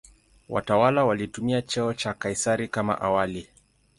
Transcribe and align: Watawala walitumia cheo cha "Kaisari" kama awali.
Watawala 0.49 1.05
walitumia 1.05 1.61
cheo 1.61 1.93
cha 1.93 2.13
"Kaisari" 2.13 2.67
kama 2.67 3.01
awali. 3.01 3.49